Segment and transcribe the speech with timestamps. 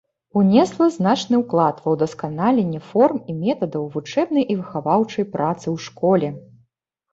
[0.39, 6.35] Унесла значны ўклад ва ўдасканаленне форм і метадаў вучэбнай і выхаваўчай працы ў школе.